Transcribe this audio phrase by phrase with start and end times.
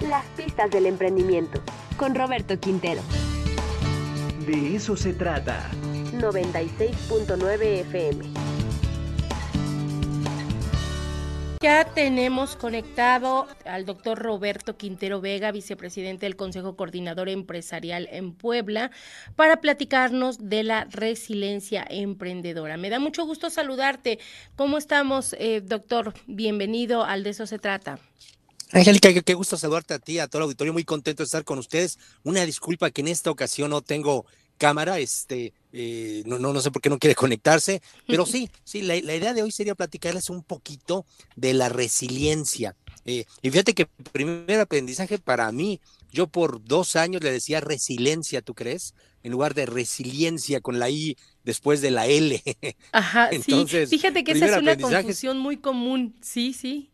[0.00, 1.60] Las pistas del emprendimiento.
[1.96, 3.02] Con Roberto Quintero.
[4.46, 5.68] De eso se trata.
[6.12, 8.24] 96.9 FM.
[11.60, 18.90] Ya tenemos conectado al doctor Roberto Quintero Vega, vicepresidente del Consejo Coordinador Empresarial en Puebla,
[19.36, 22.76] para platicarnos de la resiliencia emprendedora.
[22.76, 24.18] Me da mucho gusto saludarte.
[24.56, 26.14] ¿Cómo estamos, eh, doctor?
[26.26, 27.98] Bienvenido al De eso se trata.
[28.72, 31.58] Angélica, qué gusto saludarte a ti, a todo el auditorio, muy contento de estar con
[31.58, 31.98] ustedes.
[32.24, 34.24] Una disculpa que en esta ocasión no tengo
[34.56, 38.80] cámara, este, eh, no, no, no sé por qué no quiere conectarse, pero sí, sí,
[38.82, 41.04] la, idea de hoy sería platicarles un poquito
[41.36, 42.74] de la resiliencia.
[43.04, 45.80] Eh, y fíjate que el primer aprendizaje para mí,
[46.10, 48.94] yo por dos años le decía resiliencia, ¿tú crees?
[49.22, 52.40] En lugar de resiliencia con la I después de la L.
[52.92, 56.91] Ajá, Entonces, sí, fíjate que esa es una confusión muy común, sí, sí.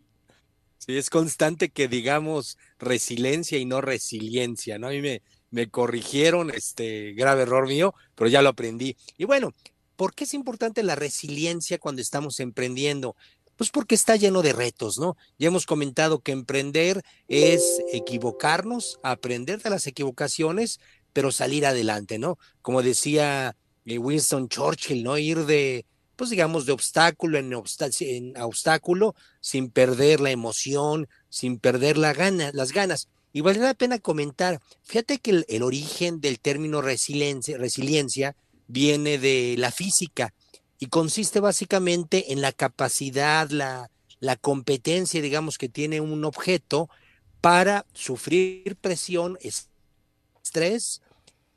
[0.79, 4.87] Sí, es constante que digamos resiliencia y no resiliencia, ¿no?
[4.89, 8.97] A mí me, me corrigieron, este grave error mío, pero ya lo aprendí.
[9.17, 9.53] Y bueno,
[9.97, 13.17] ¿por qué es importante la resiliencia cuando estamos emprendiendo?
[13.57, 15.17] Pues porque está lleno de retos, ¿no?
[15.39, 20.79] Ya hemos comentado que emprender es equivocarnos, aprender de las equivocaciones,
[21.13, 22.39] pero salir adelante, ¿no?
[22.63, 25.19] Como decía eh, Winston Churchill, ¿no?
[25.19, 25.87] Ir de,
[26.19, 32.73] pues digamos, de obstáculo en, obstáculo sin perder la emoción, sin perder la gana, las
[32.73, 33.09] ganas.
[33.33, 38.35] Y vale la pena comentar, fíjate que el, origen del término resiliencia, resiliencia
[38.67, 40.35] viene de la física
[40.81, 43.89] y consiste básicamente en la capacidad, la,
[44.19, 46.91] la competencia, digamos, que tiene un objeto
[47.41, 49.39] para sufrir presión,
[50.43, 51.01] estrés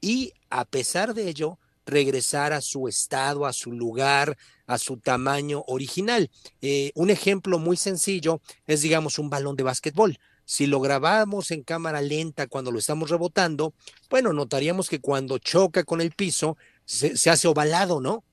[0.01, 4.37] y a pesar de ello regresar a su estado, a su lugar,
[4.67, 6.29] a su tamaño original.
[6.61, 10.17] Eh, un ejemplo muy sencillo es, digamos, un balón de básquetbol.
[10.45, 13.73] Si lo grabamos en cámara lenta cuando lo estamos rebotando,
[14.09, 18.23] bueno, notaríamos que cuando choca con el piso se, hace ovalado, ¿no?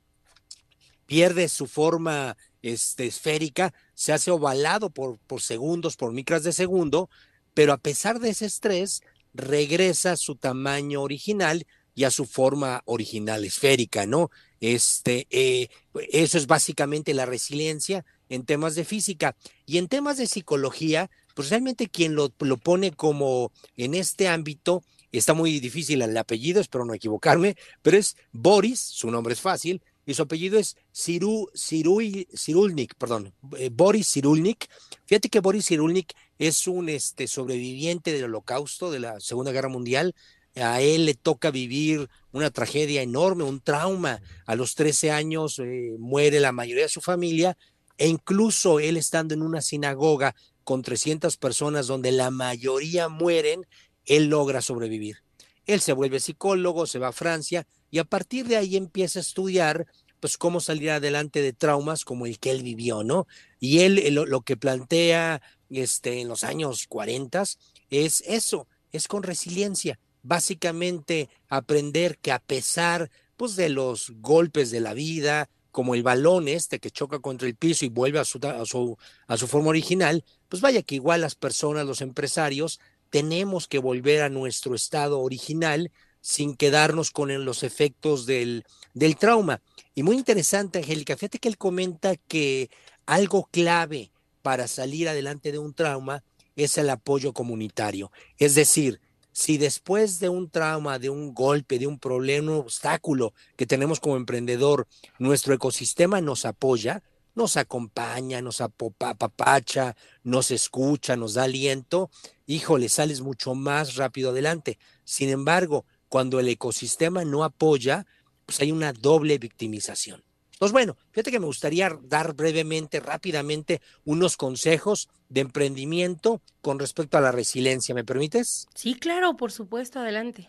[1.06, 7.08] Pierde su forma este, esférica, se hace ovalado por, por segundos, por micras de segundo,
[7.54, 9.02] pero a pesar de ese estrés,
[9.34, 11.66] regresa a su tamaño original
[11.98, 14.30] y a su forma original esférica, ¿no?
[14.60, 15.68] Este, eh,
[16.12, 19.34] eso es básicamente la resiliencia en temas de física.
[19.66, 21.52] Y en temas de psicología, pues
[21.90, 27.56] quien lo, pone como en este ámbito, está muy difícil el apellido, espero no equivocarme,
[27.82, 33.70] pero es Boris, su nombre es fácil, y su apellido es Ciru, Cirulnik, perdón, eh,
[33.72, 34.68] Boris Cirulnik.
[35.04, 40.14] Fíjate que Boris Cirulnik es un este, sobreviviente del holocausto, de la Segunda Guerra Mundial.
[40.62, 44.20] A él le toca vivir una tragedia enorme, un trauma.
[44.46, 47.56] A los 13 años eh, muere la mayoría de su familia
[47.96, 53.66] e incluso él estando en una sinagoga con 300 personas donde la mayoría mueren,
[54.04, 55.18] él logra sobrevivir.
[55.66, 59.22] Él se vuelve psicólogo, se va a Francia y a partir de ahí empieza a
[59.22, 59.86] estudiar
[60.20, 63.26] pues cómo salir adelante de traumas como el que él vivió, ¿no?
[63.60, 67.44] Y él lo, que plantea este, en los años 40
[67.90, 69.98] es eso, es con resiliencia,
[70.28, 76.48] básicamente aprender que a pesar pues de los golpes de la vida, como el balón
[76.48, 79.68] este que choca contra el piso y vuelve a su, a su, a su forma
[79.68, 82.78] original, pues vaya que igual las personas, los empresarios,
[83.10, 85.90] tenemos que volver a nuestro estado original
[86.20, 89.62] sin quedarnos con los efectos del, del trauma.
[89.94, 92.70] Y muy interesante, Angélica, fíjate que él comenta que
[93.06, 94.10] algo clave
[94.42, 96.22] para salir adelante de un trauma
[96.56, 98.10] es el apoyo comunitario.
[98.36, 99.00] Es decir,
[99.32, 104.00] si después de un trauma, de un golpe, de un problema, un obstáculo que tenemos
[104.00, 104.86] como emprendedor,
[105.18, 107.02] nuestro ecosistema nos apoya,
[107.34, 112.10] nos acompaña, nos apapacha, nos escucha, nos da aliento,
[112.46, 114.78] híjole, sales mucho más rápido adelante.
[115.04, 118.06] Sin embargo, cuando el ecosistema no apoya,
[118.44, 120.24] pues hay una doble victimización.
[120.58, 127.16] Entonces, bueno, fíjate que me gustaría dar brevemente, rápidamente, unos consejos de emprendimiento con respecto
[127.16, 127.94] a la resiliencia.
[127.94, 128.66] ¿Me permites?
[128.74, 130.48] Sí, claro, por supuesto, adelante.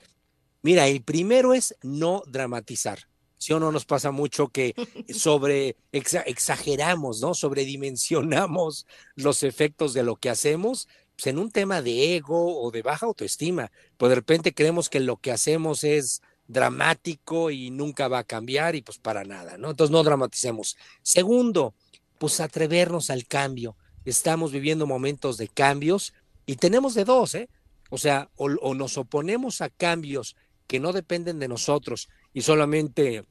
[0.64, 3.08] Mira, el primero es no dramatizar.
[3.38, 4.74] Si o no nos pasa mucho que
[5.14, 7.36] sobre exageramos, ¿no?
[7.36, 12.82] Sobredimensionamos los efectos de lo que hacemos pues, en un tema de ego o de
[12.82, 13.72] baja autoestima.
[13.98, 18.76] Pues de repente creemos que lo que hacemos es dramático y nunca va a cambiar
[18.76, 19.70] y pues para nada, ¿no?
[19.70, 20.76] Entonces no dramaticemos.
[21.02, 21.74] Segundo,
[22.18, 23.78] pues atrevernos al cambio.
[24.04, 26.14] Estamos viviendo momentos de cambios
[26.46, 27.48] y tenemos de dos, ¿eh?
[27.90, 30.36] O sea, o, nos oponemos a cambios
[30.68, 33.24] que no dependen de nosotros y solamente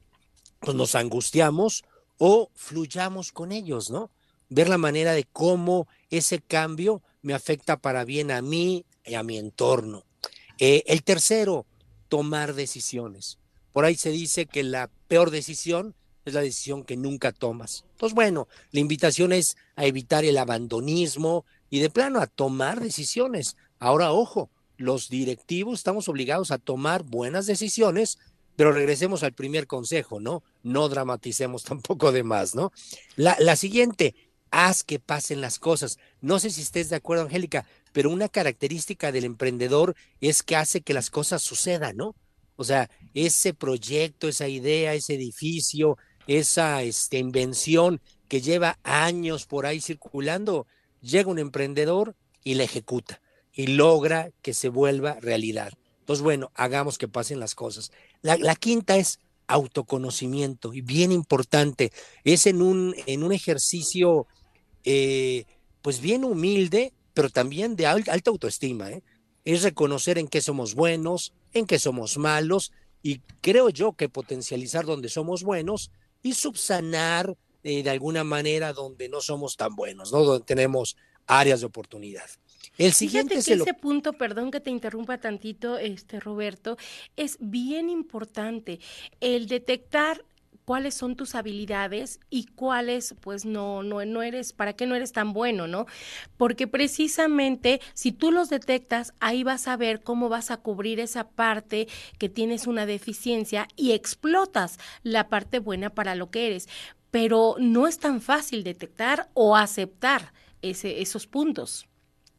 [0.61, 1.85] pues, nos angustiamos
[2.17, 4.11] o fluyamos con ellos, ¿no?
[4.49, 9.23] ver la manera de cómo ese cambio me afecta para bien a mí y a
[9.23, 10.05] mi entorno.
[10.59, 11.67] Eh, el tercero,
[12.09, 13.39] tomar decisiones.
[13.73, 15.95] Por ahí se dice que la peor decisión
[16.25, 17.85] es la decisión que nunca tomas.
[17.93, 23.57] Entonces, bueno, la invitación es a evitar el abandonismo y de plano a tomar decisiones.
[23.79, 28.19] Ahora, ojo, los directivos estamos obligados a tomar buenas decisiones,
[28.57, 30.43] pero regresemos al primer consejo, ¿no?
[30.63, 32.73] No dramaticemos tampoco de más, ¿no?
[33.17, 34.15] La, siguiente,
[34.51, 35.99] haz que pasen las cosas.
[36.21, 40.81] No sé si estés de acuerdo, Angélica, pero una característica del emprendedor es que hace
[40.81, 42.15] que las cosas sucedan, ¿no?
[42.57, 45.97] O sea, ese proyecto, esa idea, ese edificio,
[46.27, 50.67] esa este, invención que lleva años por ahí circulando,
[51.01, 52.15] llega un emprendedor
[52.45, 53.21] y la ejecuta
[53.53, 55.73] y logra que se vuelva realidad.
[56.01, 57.93] Entonces, bueno, hagamos que pasen las cosas.
[58.23, 61.93] La, quinta es autoconocimiento y bien importante,
[62.25, 64.27] es en un, en un ejercicio
[64.85, 65.45] eh,
[65.83, 68.93] pues bien humilde, pero también de alta autoestima.
[68.93, 69.03] ¿eh?
[69.45, 72.71] Es reconocer en qué somos buenos, en qué somos malos,
[73.03, 75.91] y creo yo que potencializar donde somos buenos
[76.23, 80.23] y subsanar eh, de alguna manera donde no somos tan buenos, ¿no?
[80.23, 82.31] Donde tenemos áreas de oportunidad.
[82.77, 86.77] El siguiente Fíjate que ese punto, perdón que te interrumpa tantito, este Roberto,
[87.17, 88.79] es bien importante
[89.19, 90.25] el detectar
[90.69, 95.15] cuáles son tus habilidades y cuáles pues no, no, no eres, para qué no eres
[95.15, 95.87] tan bueno, ¿no?
[96.37, 101.31] Porque precisamente si tú los detectas, ahí vas a ver cómo vas a cubrir esa
[101.31, 101.89] parte
[102.19, 106.69] que tienes una deficiencia y explotas la parte buena para lo que eres.
[107.11, 111.89] Pero no es tan fácil detectar o aceptar ese, esos puntos.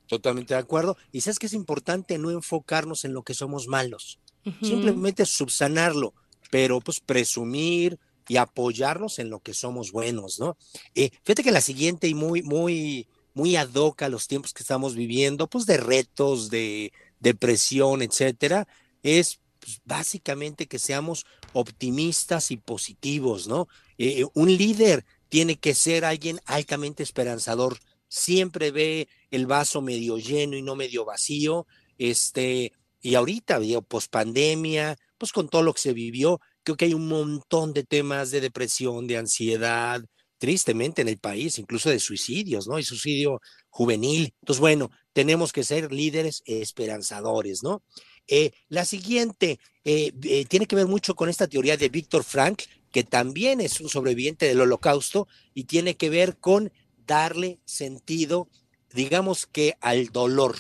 [0.06, 0.98] Totalmente de acuerdo.
[1.12, 4.20] Y sabes que es importante no enfocarnos en lo que somos malos,
[4.62, 6.14] simplemente subsanarlo,
[6.52, 7.98] pero pues presumir,
[8.30, 10.56] y apoyarnos en lo que somos buenos, ¿no?
[10.96, 14.64] Eh, fíjate que la siguiente y muy, muy, muy ad hoc a los tiempos que
[14.64, 18.68] estamos viviendo, pues de retos, de depresión, etcétera,
[19.04, 23.68] es pues, básicamente que seamos optimistas y positivos, ¿no?
[23.98, 30.56] Eh, un líder tiene que ser alguien altamente esperanzador, siempre ve el vaso medio lleno
[30.56, 31.66] y no medio vacío,
[31.98, 36.40] este, y ahorita, post pandemia, pues con todo lo que se vivió,
[36.76, 40.02] que hay un montón de temas de depresión, de ansiedad,
[40.40, 42.80] tristemente en el país, incluso de suicidios, ¿no?
[42.80, 44.34] Y suicidio juvenil.
[44.42, 47.84] Entonces, bueno, tenemos que ser líderes esperanzadores, ¿no?
[48.28, 52.64] Eh, la siguiente eh, eh, tiene que ver mucho con esta teoría de Víctor Frank,
[52.92, 56.72] que también es un sobreviviente del holocausto y tiene que ver con
[57.06, 58.48] darle sentido,
[58.94, 60.56] digamos que al dolor.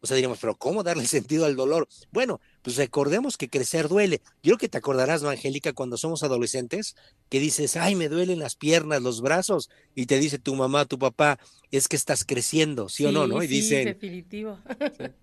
[0.00, 1.88] O sea, diríamos, pero ¿cómo darle sentido al dolor?
[2.12, 4.20] Bueno, pues recordemos que crecer duele.
[4.42, 6.96] Yo creo que te acordarás, ¿no, Angélica, cuando somos adolescentes,
[7.30, 10.98] que dices, ay, me duelen las piernas, los brazos, y te dice tu mamá, tu
[10.98, 11.38] papá,
[11.70, 13.26] es que estás creciendo, ¿sí, o no?
[13.26, 13.42] ¿no?
[13.42, 14.58] Y sí, dicen, definitivo.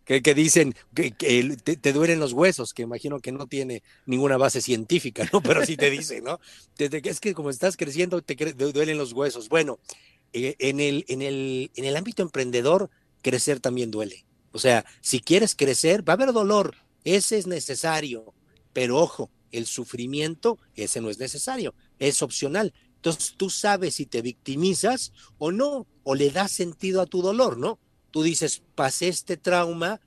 [0.05, 4.59] Que, que dicen que, te, duelen los huesos, que imagino que no tiene ninguna base
[4.59, 5.43] científica, ¿no?
[5.43, 6.39] Pero sí te dice, ¿no?
[6.79, 9.49] es que como estás creciendo, te duelen los huesos.
[9.49, 9.77] Bueno,
[10.33, 12.89] eh, en, el, en, el, en el ámbito emprendedor,
[13.21, 14.25] crecer también duele.
[14.51, 18.33] O sea, si quieres crecer, va a haber dolor, ese es necesario,
[18.73, 22.73] pero ojo, el sufrimiento, ese no es necesario, es opcional.
[22.95, 27.57] Entonces tú sabes si te victimizas o no, o le das sentido a tu dolor,
[27.57, 27.79] ¿no?
[28.11, 30.01] Tú dices, pasé este trauma,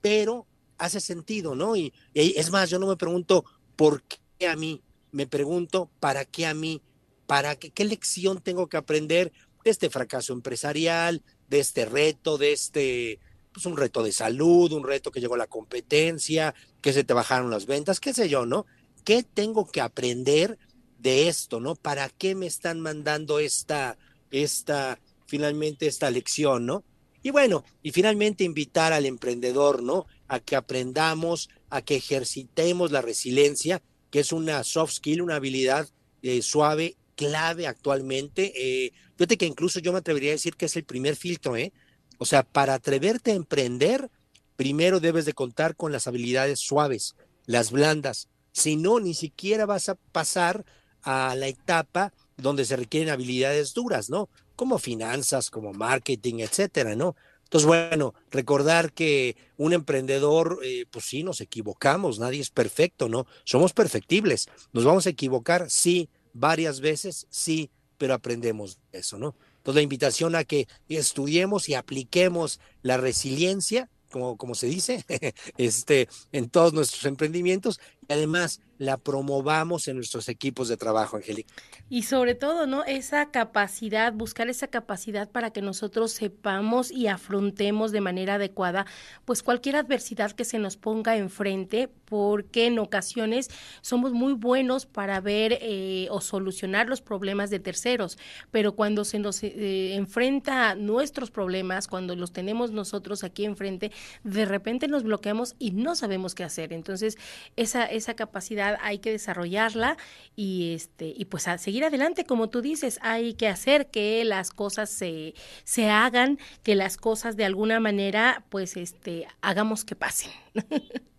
[0.00, 0.46] pero
[0.78, 1.76] hace sentido, ¿no?
[1.76, 6.46] Y, es más, yo no me pregunto por qué a mí, me pregunto para qué
[6.46, 6.80] a mí,
[7.26, 9.32] para qué, qué lección tengo que aprender
[9.64, 13.18] de este fracaso empresarial, de este reto, de este
[13.54, 17.50] pues un reto de salud, un reto que llegó la competencia, que se te bajaron
[17.50, 18.66] las ventas, qué sé yo, ¿no?
[19.04, 20.58] ¿Qué tengo que aprender
[20.98, 21.76] de esto, ¿no?
[21.76, 23.96] ¿Para qué me están mandando esta,
[24.32, 26.82] esta, finalmente esta lección, ¿no?
[27.22, 30.06] Y bueno, y finalmente invitar al emprendedor, ¿no?
[30.26, 35.88] A que aprendamos, a que ejercitemos la resiliencia, que es una soft skill, una habilidad
[36.22, 38.52] eh, suave, clave actualmente.
[38.56, 41.72] Eh, fíjate que incluso yo me atrevería a decir que es el primer filtro, ¿eh?
[42.18, 44.10] O sea, para atreverte a emprender,
[44.56, 47.16] primero debes de contar con las habilidades suaves,
[47.46, 48.28] las blandas.
[48.52, 50.64] Si no, ni siquiera vas a pasar
[51.02, 54.28] a la etapa donde se requieren habilidades duras, ¿no?
[54.56, 57.16] Como finanzas, como marketing, etcétera, ¿no?
[57.44, 63.26] Entonces, bueno, recordar que un emprendedor, eh, pues sí, nos equivocamos, nadie es perfecto, ¿no?
[63.44, 64.48] Somos perfectibles.
[64.72, 69.36] Nos vamos a equivocar, sí, varias veces, sí, pero aprendemos eso, ¿no?
[69.64, 75.06] Entonces, la invitación a que estudiemos y apliquemos la resiliencia, como, como se dice,
[75.56, 81.52] este, en todos nuestros emprendimientos y además la promovamos en nuestros equipos de trabajo, Angélica.
[81.88, 82.84] Y sobre todo, ¿no?
[82.84, 88.86] Esa capacidad, buscar esa capacidad para que nosotros sepamos y afrontemos de manera adecuada,
[89.24, 93.50] pues cualquier adversidad que se nos ponga enfrente, porque en ocasiones
[93.80, 98.18] somos muy buenos para ver eh, o solucionar los problemas de terceros,
[98.50, 104.44] pero cuando se nos eh, enfrenta nuestros problemas, cuando los tenemos nosotros aquí enfrente, de
[104.44, 106.72] repente nos bloqueamos y no sabemos qué hacer.
[106.72, 107.18] Entonces,
[107.56, 109.96] esa, esa capacidad hay que desarrollarla
[110.36, 112.24] y este y pues a seguir adelante.
[112.24, 117.36] Como tú dices hay que hacer que las cosas se, se hagan que las cosas
[117.36, 120.30] de alguna manera pues este hagamos que pasen.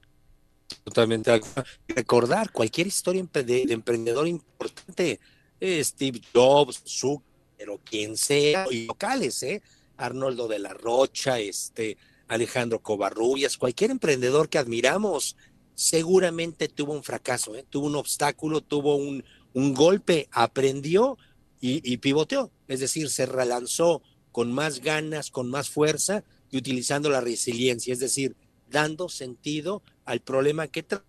[0.83, 1.41] Totalmente
[1.87, 5.19] recordar cualquier historia de, emprendedor importante
[5.59, 9.61] eh, Steve Jobs Zucker o quien sea y locales eh
[9.97, 11.97] Arnoldo de la Rocha este
[12.27, 15.35] Alejandro Covarrubias cualquier emprendedor que admiramos
[15.75, 17.65] seguramente tuvo un fracaso, ¿eh?
[17.69, 21.17] tuvo un obstáculo, tuvo un, un golpe, aprendió
[21.61, 24.01] y, y, pivoteó, es decir, se relanzó
[24.31, 28.35] con más ganas, con más fuerza y utilizando la resiliencia, es decir,
[28.69, 31.03] dando sentido al problema que trae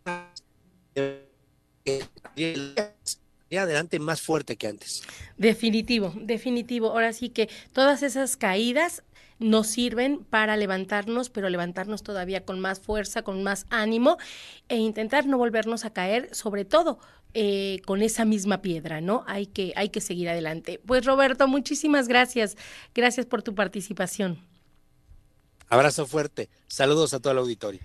[3.56, 5.02] adelante más fuerte que antes.
[5.36, 6.90] Definitivo, definitivo.
[6.90, 9.02] Ahora sí que todas esas caídas
[9.38, 14.16] nos sirven para levantarnos, pero levantarnos todavía con más fuerza, con más ánimo
[14.68, 16.98] e intentar no volvernos a caer, sobre todo
[17.34, 19.24] eh, con esa misma piedra, ¿no?
[19.26, 20.80] Hay que, hay que seguir adelante.
[20.86, 22.56] Pues Roberto, muchísimas gracias.
[22.94, 24.40] Gracias por tu participación.
[25.68, 26.48] Abrazo fuerte.
[26.68, 27.80] Saludos a todo el auditorio.